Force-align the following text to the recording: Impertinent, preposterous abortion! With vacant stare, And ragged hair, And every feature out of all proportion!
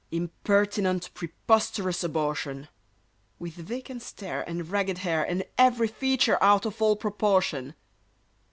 Impertinent, 0.09 1.13
preposterous 1.13 2.03
abortion! 2.03 2.69
With 3.37 3.53
vacant 3.53 4.01
stare, 4.01 4.41
And 4.49 4.71
ragged 4.71 4.97
hair, 4.97 5.23
And 5.23 5.45
every 5.59 5.89
feature 5.89 6.39
out 6.41 6.65
of 6.65 6.81
all 6.81 6.95
proportion! 6.95 7.75